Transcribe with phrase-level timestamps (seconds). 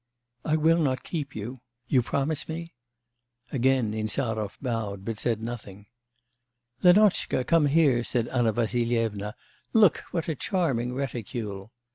[0.45, 1.57] 'I will not keep you....
[1.87, 2.73] You promise me?'
[3.51, 5.85] Again Insarov bowed, but said nothing.
[6.81, 9.35] 'Lenotchka, come here,' said Anna Vassilyevna,
[9.73, 11.71] 'look, what a charming reticule.